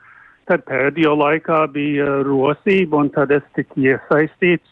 tad 0.49 0.65
pēdējo 0.69 1.15
laikā 1.19 1.65
bija 1.75 2.21
rosība, 2.27 3.03
un 3.03 3.13
tad 3.15 3.33
es 3.35 3.45
tiku 3.59 3.87
iesaistīts. 3.89 4.69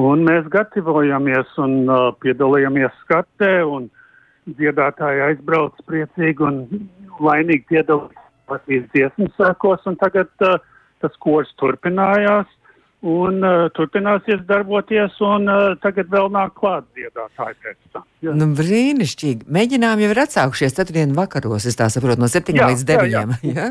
Un 0.00 0.22
mēs 0.24 0.46
gatavojamies 0.52 1.56
un 1.60 1.82
uh, 1.90 2.10
piedalījāmies 2.22 2.94
skatē, 3.02 3.56
un 3.66 3.90
dziedātāji 4.56 5.24
aizbrauc 5.26 5.76
priecīgi 5.90 6.46
un 6.46 6.62
laimīgi 7.20 7.66
piedalījās 7.72 8.28
Latvijas 8.50 8.86
dziesmu 8.94 9.28
sēkos, 9.36 9.84
un 9.86 9.98
tagad 10.00 10.30
uh, 10.46 10.56
tas 11.02 11.14
kurs 11.22 11.50
turpinājās 11.60 12.48
un 13.06 13.40
uh, 13.40 13.68
turpināsies 13.76 14.42
darboties, 14.48 15.14
un 15.24 15.48
uh, 15.48 15.60
tagad 15.80 16.10
vēl 16.12 16.28
nāk 16.34 16.52
klāt 16.58 16.84
dziedātāji 16.96 17.56
pēc 17.64 17.78
tam. 17.94 18.04
Jā. 18.24 18.34
Nu, 18.36 18.50
brīnišķīgi. 18.58 19.48
Mēģinājumi 19.48 20.04
jau 20.04 20.10
ir 20.12 20.22
atsākušies 20.26 20.76
ceturtdien 20.76 21.14
vakaros, 21.16 21.68
es 21.70 21.78
tā 21.80 21.88
saprotu, 21.92 22.20
no 22.20 22.28
7 22.28 22.56
jā, 22.56 22.68
līdz 22.72 22.84
9. 22.92 23.14
Jā, 23.14 23.24
jā. 23.54 23.70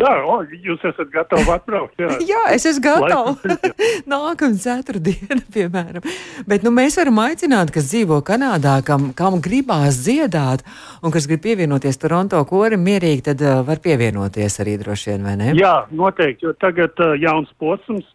o, 0.00 0.38
jūs 0.64 0.80
esat 0.88 1.10
gatavi 1.12 1.50
atbraukt. 1.52 1.98
Jā, 2.00 2.14
jā 2.32 2.42
es 2.54 2.64
esmu 2.68 2.84
gatavs. 2.86 3.42
Nākamā 4.12 4.60
ceturtdiena, 4.62 5.42
piemēram. 5.56 6.06
Bet 6.48 6.64
nu, 6.64 6.72
mēs 6.74 6.96
varam 7.00 7.20
aicināt, 7.26 7.72
kas 7.74 7.90
dzīvo 7.90 8.22
Kanādā, 8.24 8.78
kam, 8.86 9.10
kam 9.18 9.36
gribās 9.44 10.00
dziedāt, 10.06 10.64
un 11.04 11.12
kas 11.12 11.28
grib 11.28 11.42
pievienoties 11.44 12.00
Toronto 12.00 12.40
korim, 12.48 12.84
mierīgi, 12.86 13.26
tad 13.28 13.44
uh, 13.44 13.60
var 13.66 13.82
pievienoties 13.84 14.60
arī 14.64 14.78
droši 14.80 15.12
vien, 15.12 15.28
vai 15.28 15.36
ne? 15.40 15.52
Jā, 15.58 15.74
noteikti, 15.92 16.48
jo 16.48 16.56
tagad 16.62 16.96
uh, 17.02 17.12
jauns 17.20 17.52
posms 17.60 18.06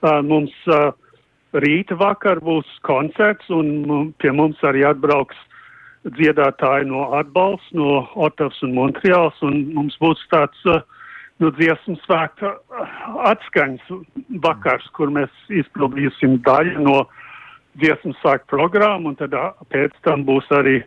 uh, 0.00 0.22
mums 0.24 0.54
uh, 0.72 0.88
rīta 1.60 1.98
vakar 2.00 2.40
būs 2.44 2.68
koncerts, 2.86 3.50
un 3.52 4.14
pie 4.22 4.32
mums 4.32 4.60
arī 4.64 4.86
atbrauks 4.88 5.36
dziedātāji 6.16 6.88
no 6.88 7.10
atbalsts, 7.18 7.74
no 7.76 8.06
Otavas 8.16 8.56
un 8.64 8.72
Montreāls, 8.78 9.36
un 9.44 9.66
mums 9.76 9.98
būs 10.00 10.22
tāds 10.32 10.64
uh, 10.70 10.80
nu, 11.40 11.50
dziesmu 11.56 11.96
svētku 12.04 12.52
atskaņas 13.30 13.90
vakars, 14.44 14.86
kur 14.96 15.12
mēs 15.14 15.32
izpildīsim 15.62 16.38
daļu 16.46 16.84
no 16.84 16.96
dziesmu 17.80 18.14
svētku 18.20 18.50
programmu, 18.52 19.12
un 19.12 19.18
tad 19.20 19.36
pēc 19.72 19.96
tam 20.06 20.24
būs 20.28 20.48
arī 20.54 20.80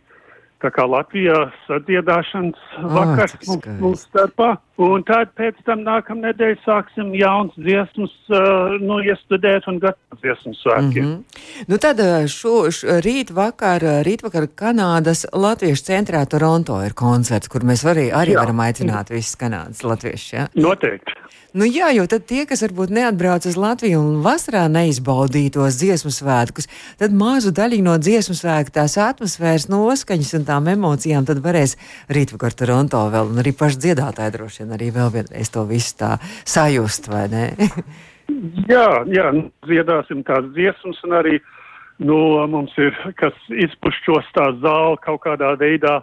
tā 0.63 0.71
kā 0.73 0.85
Latvijā 0.87 1.39
sadziedāšanas 1.67 2.61
vakars 2.95 3.35
oh, 3.35 3.49
mums, 3.51 3.67
mums 3.81 4.05
starpā. 4.07 4.53
Un 4.83 5.03
tad 5.05 5.29
pēc 5.37 5.59
tam 5.67 5.83
nākamnedēļ 5.85 6.55
sāksim 6.63 7.11
jauns 7.13 7.53
dziesmas, 7.59 8.13
uh, 8.33 8.73
nu, 8.81 8.97
iestudēt 9.05 9.67
un 9.69 9.77
gatavot 9.83 10.23
dziesmu 10.23 10.55
svētkiem. 10.57 11.05
Mm 11.05 11.11
-hmm. 11.11 11.67
Nu 11.69 11.77
tad 11.77 12.01
šo, 12.31 12.71
šo 12.71 12.97
rīt 13.05 13.33
vakar, 13.35 13.85
rīt 14.07 14.23
vakar 14.25 14.47
Kanādas 14.49 15.25
Latviešu 15.33 15.83
centrā 15.91 16.25
Toronto 16.25 16.81
ir 16.85 16.93
koncerts, 16.93 17.47
kur 17.47 17.61
mēs 17.61 17.85
arī, 17.85 18.09
arī 18.11 18.33
jā. 18.33 18.39
varam 18.41 18.59
aicināt 18.59 19.13
visus 19.13 19.37
Kanādas 19.37 19.83
latviešus, 19.83 20.33
jā? 20.33 20.47
Noteikti. 20.55 21.13
Nu 21.53 21.67
jā, 21.69 21.91
jo 21.93 22.07
tad 22.09 22.23
tie, 22.25 22.47
kas 22.49 22.63
varbūt 22.65 22.89
neatbrauc 22.89 23.45
uz 23.45 23.53
Latviju 23.61 23.99
un 24.01 24.13
vasarā 24.25 24.63
neizbaudītos 24.73 25.75
dziesmu 25.77 26.09
svētkus, 26.09 26.65
tad 26.97 27.13
mazu 27.13 27.51
daļiņu 27.53 27.85
no 27.85 27.93
dziesmu 28.01 28.33
svētku 28.33 28.73
tās 28.73 28.95
atmosfēras 28.97 29.67
noskaņas 29.69 30.31
un 30.39 30.47
tām 30.47 30.71
emocijām 30.73 31.27
tad 31.29 31.43
varēs 31.45 31.75
rīt 32.09 32.33
vakar 32.33 32.57
Toronto 32.57 33.03
vēl 33.13 33.29
un 33.29 33.43
arī 33.43 33.53
paši 33.59 33.83
dziedātāji 33.85 34.33
droši 34.33 34.63
vien 34.63 34.73
arī 34.79 34.87
vēl 34.95 35.13
vienreiz 35.13 35.53
to 35.53 35.67
visu 35.69 35.93
tā 36.01 36.15
sajust, 36.41 37.11
vai 37.13 37.27
ne? 37.29 37.43
jā, 38.73 38.87
jā, 39.13 39.27
nu, 39.37 39.45
dziedāsim 39.69 40.25
tās 40.25 40.49
dziesmas 40.57 41.05
un 41.05 41.13
arī, 41.19 41.37
nu, 42.01 42.17
mums 42.49 42.73
ir, 42.81 42.97
kas 43.21 43.37
izpušķos 43.53 44.33
tā 44.33 44.49
zāle 44.65 44.97
kaut 45.05 45.21
kādā 45.29 45.53
veidā, 45.61 45.99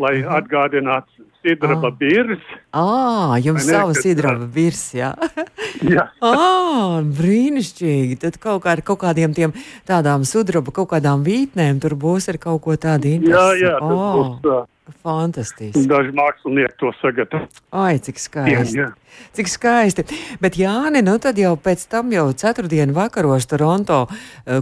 lai 0.00 0.18
mhm. 0.18 0.28
-huh. 0.28 0.38
atgādinātu 0.38 1.28
sidraba 1.42 1.88
ah. 1.88 1.96
birs. 1.98 2.42
Ah, 2.72 3.38
jums 3.40 3.66
ne, 3.66 3.72
savu 3.72 3.94
sidraba 3.94 4.46
birs, 4.46 4.82
jā. 4.94 5.12
jā. 5.94 6.08
ah, 6.20 7.00
brīnišķīgi. 7.20 8.18
Tad 8.20 8.36
kaut, 8.42 8.62
kā 8.64 8.76
ar 8.76 8.82
kaut 8.84 9.00
kādiem 9.04 9.34
tiem 9.36 9.54
tādām 9.88 10.26
sudraba, 10.28 10.72
kaut 10.72 10.90
kādām 10.92 11.24
vītnēm 11.24 11.80
tur 11.80 11.96
būs 11.96 12.28
ar 12.32 12.40
kaut 12.42 12.62
ko 12.66 12.76
tādu 12.76 13.14
interesantu. 13.14 13.64
Jā, 13.64 13.70
jā, 13.70 13.78
tas 13.78 13.96
oh. 13.96 14.12
būs. 14.18 14.44
Uh, 14.44 14.68
Fantastiski. 15.06 15.86
Daži 15.86 16.10
mākslinieki 16.16 16.74
to 16.80 16.90
sagatavo. 16.98 17.46
Ai, 17.70 18.00
cik 18.02 18.18
skaisti. 18.18 18.80
Jā, 18.80 18.88
jā. 18.90 19.28
Cik 19.38 19.50
skaisti. 19.50 20.04
Bet, 20.42 20.58
Jāni, 20.58 21.02
nu 21.06 21.14
tad 21.22 21.38
jau 21.38 21.54
pēc 21.60 21.84
tam, 21.92 22.10
jau 22.14 22.26
ceturtdienu 22.34 22.96
vakaros 22.96 23.46
Toronto 23.50 24.06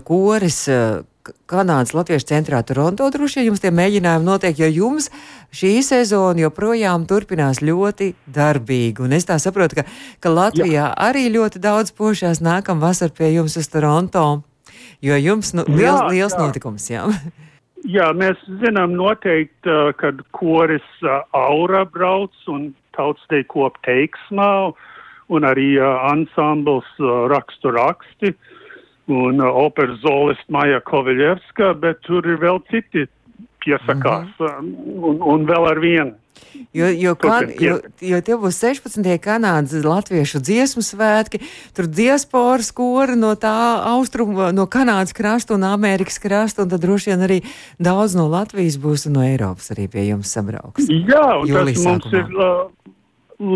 koris. 0.05 0.67
Uh, 1.29 1.35
Kanādas 1.49 1.95
Latviešu 1.97 2.29
centrā 2.29 2.61
Toronto 2.63 3.09
droši 3.11 3.41
vien 3.41 3.47
jums 3.49 3.63
tie 3.63 3.71
mēģinājumi 3.73 4.27
notiek, 4.27 4.59
jo 4.61 4.69
jums 4.69 5.09
šī 5.55 5.79
sezona 5.87 6.45
joprojām 6.45 7.07
turpinās 7.09 7.63
ļoti 7.65 8.13
darbīgi. 8.29 9.05
Un 9.05 9.17
es 9.17 9.29
tā 9.29 9.39
saprotu, 9.41 9.81
ka, 9.81 9.87
ka 10.21 10.33
Latvijā 10.33 10.91
Jā. 10.91 10.93
arī 11.09 11.29
ļoti 11.33 11.63
daudz 11.65 11.95
pošās 11.97 12.43
nākamā 12.45 12.89
vasarā 12.89 13.15
pie 13.17 13.33
jums 13.33 13.57
uz 13.57 13.69
Toronto, 13.73 14.43
jo 15.01 15.17
jums 15.17 15.55
nu, 15.57 15.65
liels, 15.69 16.03
jā, 16.03 16.09
liels 16.13 16.37
jā. 16.37 16.43
notikums. 16.45 16.91
Jā. 16.93 17.07
Jā, 17.89 18.11
mēs 18.13 18.37
zinām 18.61 18.97
noteikti, 18.99 19.71
uh, 19.71 19.93
kad 19.97 20.19
koris 20.35 20.85
uh, 21.07 21.23
aura 21.33 21.85
brauc 21.87 22.35
un 22.51 22.73
tautstei 22.99 23.47
kop 23.49 23.79
teiksmā 23.87 24.75
un 25.33 25.47
arī 25.47 25.79
uh, 25.79 26.03
ansambls 26.11 26.89
uh, 26.99 27.29
rakstu 27.31 27.71
raksti 27.73 28.35
un 29.09 29.41
uh, 29.41 29.51
operas 29.65 30.01
zolists 30.05 30.49
Maija 30.53 30.81
Koviļevska, 30.85 31.75
bet 31.83 32.01
tur 32.07 32.27
ir 32.29 32.41
vēl 32.43 32.61
citi 32.71 33.07
piesakās 33.65 34.29
mm 34.39 34.47
-hmm. 34.47 35.05
un, 35.11 35.23
un 35.23 35.47
vēl 35.49 35.71
ar 35.71 35.81
vienu. 35.81 36.17
Jo, 36.73 36.87
jo, 36.87 37.15
kan, 37.15 37.49
jo, 37.61 37.79
jo 38.01 38.19
tie 38.25 38.37
būs 38.39 38.59
16. 38.61 39.07
Kanādas 39.23 39.85
latviešu 39.85 40.41
dziesmu 40.45 40.83
svētki, 40.85 41.41
tur 41.77 41.87
diasporas 41.87 42.71
kori 42.77 43.17
no 43.19 43.35
tā 43.41 43.55
austrumu, 43.93 44.51
no 44.55 44.67
Kanādas 44.71 45.15
krasta 45.17 45.55
un 45.55 45.67
Amerikas 45.69 46.19
krasta, 46.23 46.63
un 46.63 46.73
tad 46.73 46.83
droši 46.85 47.13
vien 47.13 47.25
arī 47.27 47.41
daudz 47.79 48.17
no 48.19 48.29
Latvijas 48.29 48.79
būs 48.83 49.09
un 49.09 49.19
no 49.19 49.25
Eiropas 49.27 49.73
arī 49.75 49.89
pie 49.93 50.09
jums 50.09 50.33
sabrauks. 50.35 50.89
Jā, 50.89 51.27
un 51.41 51.53
tas 51.53 51.83
mums 51.85 52.07
sākumā. 52.07 52.21
ir 52.21 52.37
uh, 52.37 52.95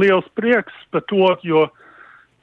liels 0.02 0.28
prieks 0.38 0.74
par 0.90 1.06
to, 1.10 1.36
jo, 1.46 1.66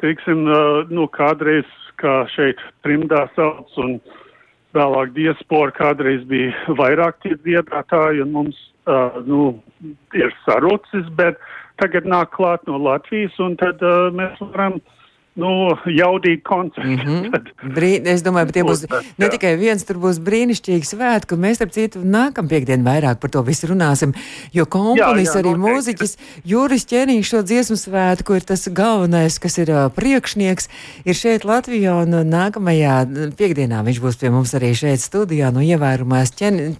teiksim, 0.03 0.47
uh, 0.47 0.83
nu, 0.89 1.07
kādreiz, 1.07 1.67
kā 2.01 2.15
šeit 2.35 2.61
trimdā 2.85 3.25
sauc 3.35 3.77
un 3.83 3.97
vēlāk 4.77 5.15
diaspora 5.15 5.73
kādreiz 5.75 6.25
bija 6.29 6.75
vairāk 6.81 7.21
tie 7.23 7.35
dziedātāji, 7.45 8.23
un 8.25 8.35
mums 8.35 8.59
uh, 8.85 9.19
nu, 9.25 9.55
ir 10.17 10.33
sarucis, 10.45 11.09
bet 11.19 11.39
tagad 11.81 12.05
nāk 12.05 12.33
klāt 12.35 12.65
no 12.67 12.77
Latvijas, 12.77 13.35
un 13.39 13.57
tad 13.59 13.81
uh, 13.85 14.09
mēs 14.13 14.39
varam 14.51 14.77
uh, 14.77 14.98
nu, 15.39 15.75
jaudīgi 15.85 16.41
koncerti. 16.43 16.89
Mm 16.99 17.31
-hmm. 17.31 17.73
Brī, 17.75 17.89
es 18.07 18.23
domāju, 18.23 18.45
ka 18.45 18.51
tie 18.51 18.63
būs 18.63 18.81
ne 19.17 19.27
tikai 19.29 19.55
viens, 19.57 19.83
tur 19.83 19.97
būs 19.97 20.19
brīnišķīgi 20.19 20.85
svētki, 20.85 21.37
mēs, 21.37 21.55
starp 21.55 21.71
citu, 21.71 21.99
nākam 22.03 22.47
piekdien 22.47 22.83
vairāk 22.83 23.19
par 23.19 23.29
to 23.29 23.41
visu 23.41 23.67
runāsim, 23.67 24.13
jo 24.53 24.65
komponists 24.65 25.35
arī 25.35 25.53
noteikti. 25.53 25.69
mūziķis 25.69 26.17
Juris 26.45 26.85
Ķenīgs 26.85 27.29
šo 27.29 27.41
dziesmu 27.41 27.77
svētku 27.77 28.35
ir 28.35 28.41
tas 28.41 28.67
galvenais, 28.67 29.39
kas 29.39 29.57
ir 29.57 29.67
priekšnieks, 29.95 30.69
ir 31.05 31.15
šeit 31.15 31.45
Latvijā, 31.45 31.93
un 32.03 32.09
nākamajā 32.29 33.05
piekdienā 33.37 33.83
viņš 33.83 33.99
būs 34.01 34.19
pie 34.19 34.29
mums 34.29 34.53
arī 34.53 34.73
šeit 34.73 34.99
studijā 34.99 35.51
no 35.53 35.59
ievērumās 35.59 36.31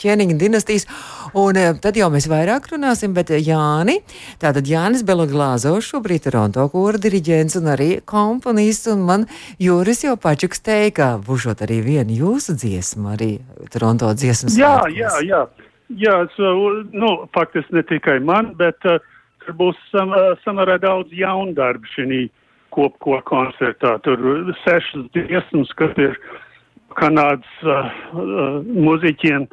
Ķenīga 0.01 0.37
dinastijas, 0.37 0.87
un 1.33 1.53
tad 1.81 1.95
jau 1.95 2.09
mēs 2.09 2.27
vairāk 2.27 2.71
runāsim, 2.71 3.13
bet 3.13 3.29
Jāni, 3.29 3.99
tātad 4.39 4.67
Jānis 4.67 5.03
Beloglāzovs 5.03 5.85
šobrīd 5.91 6.23
Toronto 6.23 6.67
kora 6.69 6.97
diriģents 6.97 7.55
un 7.55 7.65
arī 7.65 8.01
komponists 8.05 8.38
komponists, 8.39 8.87
un 8.87 9.03
man 9.03 9.25
Juris 9.59 10.03
jau 10.03 10.15
pačukstēja, 10.15 10.91
ka 10.95 11.07
būšot 11.19 11.63
arī 11.67 11.81
viena 11.83 12.11
jūsu 12.11 12.55
dziesma, 12.55 13.15
arī 13.17 13.39
Toronto 13.71 14.11
dziesmas. 14.15 14.57
Jā, 14.57 14.87
jā, 14.95 15.11
jā. 15.27 15.47
Jā, 15.89 16.27
so, 16.35 16.49
nu, 16.93 17.25
faktiski 17.33 17.73
ne 17.73 17.81
tikai 17.83 18.19
man, 18.21 18.53
bet 18.59 18.77
uh, 18.85 18.99
tur 19.41 19.55
būs 19.57 19.77
sam, 19.89 20.13
uh, 20.13 20.37
samērā 20.45 20.77
daudz 20.83 21.09
jaundarbu 21.17 21.89
šī 21.95 22.27
kopko 22.69 23.17
koncertā. 23.25 23.95
Tur 24.05 24.53
sešas 24.63 25.09
dziesmas, 25.15 25.73
kas 25.75 25.97
ir 25.97 26.13
Kanādas 26.93 27.65
uh, 27.65 27.89
uh, 28.13 28.61
muziķiem 28.61 29.47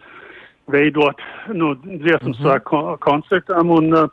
veidot 0.72 1.20
nu, 1.54 1.74
dziesmas 1.80 2.38
mm 2.38 2.44
-hmm. 2.44 2.62
kon 2.68 2.98
koncertām, 3.00 3.70
un 3.70 3.94
uh, 3.94 4.08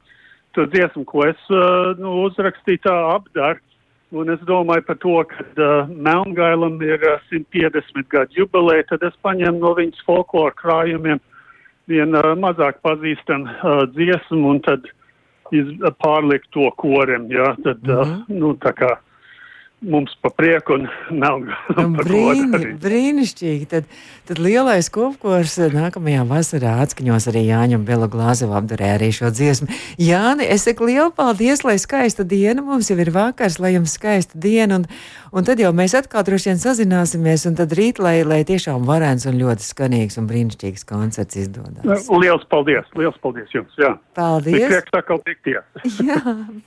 tur 0.55 0.67
dziesma, 0.71 1.03
ko 1.05 1.27
es 1.27 1.39
uh, 1.49 1.91
nu, 1.99 2.23
uzrakstīju 2.23 2.79
tā 2.87 2.95
apdara 3.15 3.59
Un 4.13 4.29
es 4.29 4.41
domāju 4.45 4.85
par 4.85 4.97
to, 5.01 5.13
ka 5.29 5.43
uh, 5.57 5.89
Melngailam 5.89 6.75
ir 6.85 7.01
uh, 7.01 7.21
150 7.31 8.09
gadu 8.13 8.37
jubileja, 8.37 8.85
tad 8.91 9.05
es 9.09 9.15
paņemu 9.25 9.61
no 9.63 9.71
viņas 9.79 10.03
folkloru 10.05 10.53
krājumiem 10.59 11.21
vienu 11.89 12.19
uh, 12.21 12.35
mazāk 12.37 12.77
pazīstamu 12.85 13.49
uh, 13.49 13.85
dziesmu 13.95 14.51
un 14.51 14.61
tad 14.67 14.85
iz, 15.49 15.71
uh, 15.81 15.89
pārlikt 16.05 16.51
to 16.53 16.69
korem, 16.77 17.25
jā, 17.33 17.55
tad, 17.65 17.81
mm 17.81 17.89
-hmm. 17.89 18.21
uh, 18.21 18.37
nu, 18.37 18.53
tā 18.61 18.75
kā 18.77 18.91
mums 19.83 20.15
pa 20.21 20.29
prieku 20.29 20.77
un 20.77 20.87
melngu. 21.11 21.53
Brīni, 21.99 22.73
brīnišķīgi. 22.81 23.67
Tad, 23.71 23.87
tad 24.27 24.39
lielais 24.41 24.89
kopkors 24.93 25.57
nākamajā 25.73 26.23
vasarā 26.29 26.77
atskaņos 26.83 27.27
arī 27.31 27.45
Jāņam 27.49 27.83
Bela 27.87 28.07
Glāzeva 28.11 28.59
apdarē 28.61 28.93
arī 28.95 29.11
šo 29.15 29.31
dziesmu. 29.33 29.69
Jāni, 30.01 30.47
es 30.47 30.65
saku 30.67 30.87
lielu 30.89 31.11
paldies, 31.15 31.65
lai 31.67 31.75
skaista 31.81 32.25
diena. 32.27 32.63
Mums 32.65 32.91
jau 32.91 32.97
ir 33.01 33.11
vakars, 33.13 33.59
lai 33.63 33.75
jums 33.75 33.97
skaista 33.97 34.39
diena. 34.39 34.79
Un, 34.81 34.87
un 35.35 35.47
tad 35.47 35.61
jau 35.61 35.73
mēs 35.75 35.95
atkal 35.99 36.25
droši 36.27 36.53
vien 36.53 36.63
sazināsimies. 36.63 37.47
Un 37.49 37.59
tad 37.59 37.75
rīt, 37.77 37.99
lai, 38.03 38.21
lai 38.27 38.41
tiešām 38.47 38.87
varens 38.87 39.27
un 39.29 39.37
ļoti 39.41 39.67
skanīgs 39.67 40.19
un 40.21 40.29
brīnišķīgs 40.31 40.87
koncerts 40.89 41.39
izdodas. 41.43 42.07
Liels 42.23 42.47
paldies! 42.51 42.87
Liels 42.99 43.19
paldies 43.23 43.51
jums! 43.55 43.75
Jā. 43.79 43.95
Paldies! 44.17 44.69
Prieks 44.69 44.95
atkal 44.95 45.19
tikties! 45.25 45.89
jā, 46.09 46.19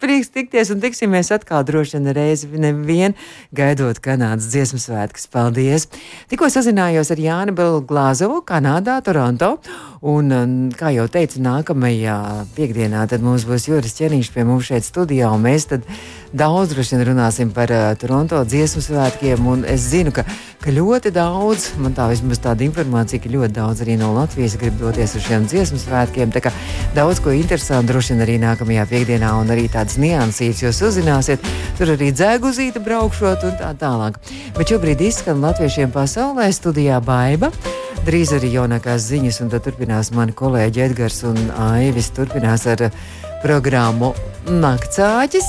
prieks 0.03 0.33
tikties 0.35 0.73
un 0.75 0.83
tiksimies 0.85 1.33
atkal 1.35 1.65
droši 1.67 1.97
vien 1.99 2.13
reizi 2.17 2.51
nevienu 2.53 3.06
vien, 3.07 3.17
gaidot 3.57 4.01
Kanādas 4.03 4.51
dziesmu 4.51 4.81
svētkus. 4.83 5.29
Paldies! 5.33 5.89
Tikko 6.31 6.49
sazinājos 6.53 7.13
ar 7.15 7.23
Jāni 7.23 7.55
Belglāzovu, 7.57 8.43
Kanādā, 8.47 8.99
Toronto. 9.07 9.57
Un, 10.07 10.31
kā 10.79 10.93
jau 10.95 11.09
teicu, 11.11 11.41
nākamajā 11.43 12.17
piekdienā 12.55 13.01
mums 13.25 13.43
būs 13.43 13.65
Juris 13.67 13.97
Černiņš 13.99 14.29
pie 14.31 14.45
mums 14.47 14.69
šeit 14.69 14.85
studijā, 14.87 15.33
mēs 15.35 15.67
daudz 16.31 16.71
droši 16.71 16.95
vien 16.95 17.09
runāsim 17.09 17.51
par 17.51 17.73
uh, 17.75 17.89
Toronto 17.99 18.45
dziesmu 18.47 18.85
svētkiem. 18.85 19.49
Es 19.67 19.89
zinu, 19.91 20.13
ka, 20.15 20.23
ka 20.63 20.71
ļoti 20.71 21.11
daudz, 21.11 21.73
man 21.83 21.97
tā 21.97 22.07
vismaz 22.13 22.39
tāda 22.45 22.63
informācija, 22.69 23.19
ka 23.19 23.33
ļoti 23.33 23.57
daudz 23.57 23.83
arī 23.83 23.97
no 23.99 24.13
Latvijas 24.15 24.55
grib 24.61 24.77
doties 24.79 25.17
uz 25.19 25.27
šiem 25.27 25.49
dziesmu 25.51 25.81
svētkiem. 25.83 26.31
Tā 26.31 26.45
kā 26.45 26.53
daudz 26.95 27.19
ko 27.25 27.35
interesantu 27.35 27.91
droši 27.91 28.15
vien 28.15 28.23
arī 28.29 28.37
nākamajā 28.45 28.87
piekdienā, 28.93 29.33
un 29.41 29.51
arī 29.57 29.67
tādas 29.73 29.99
niansītas 29.99 30.63
jūs 30.69 30.85
uzzināsiet. 30.87 31.51
Tur 31.81 31.97
arī 31.97 32.13
dzēguzīte 32.15 32.85
braukšot 32.85 33.49
un 33.51 33.59
tā 33.59 33.73
tālāk. 33.83 34.23
Bet 34.55 34.71
šobrīd 34.71 35.03
izskan 35.09 35.43
latviešiem 35.43 35.91
pasaulē 35.91 36.47
studijā 36.55 37.03
Baiba. 37.03 37.51
Drīz 38.07 38.31
arī 38.37 38.53
jaunākās 38.53 39.09
ziņas, 39.09 39.41
un 39.43 39.49
tad 39.51 39.65
turpinās 39.67 40.13
mani 40.15 40.31
kolēģi 40.39 40.83
Edgars 40.85 41.25
un 41.27 41.41
Aivis. 41.59 42.13
Turpinās 42.15 42.63
ar 42.71 42.85
programmu 43.43 44.13
Naktsāķis. 44.47 45.49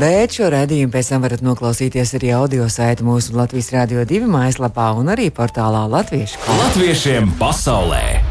Bet 0.00 0.38
šo 0.38 0.48
redzējumu 0.54 0.94
pēc 0.94 1.12
tam 1.12 1.26
varat 1.26 1.44
noklausīties 1.44 2.14
arī 2.16 2.32
audio 2.38 2.70
saitē 2.72 3.04
mūsu 3.04 3.36
Latvijas 3.36 3.72
Rādio 3.76 4.06
2 4.08 4.24
mājaslapā 4.32 4.88
un 4.96 5.12
arī 5.12 5.28
portālā 5.36 5.84
Latviešu. 5.98 6.40
Latviešiem 6.48 7.34
pasaulē! 7.36 8.21